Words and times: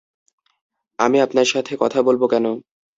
আমি 0.99 1.17
আপনার 1.21 1.47
সাথে 1.47 1.73
কথা 1.77 1.99
বলবো 2.01 2.25
কেন? 2.27 2.45